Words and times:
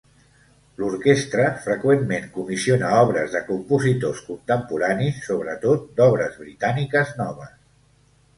L'orquestra 0.83 1.43
freqüentment 1.65 2.25
comissiona 2.37 2.89
obres 3.01 3.35
de 3.35 3.41
compositors 3.51 4.23
contemporanis, 4.31 5.21
sobretot 5.29 5.85
d'obres 6.01 6.41
britàniques 6.45 7.15
noves. 7.23 7.55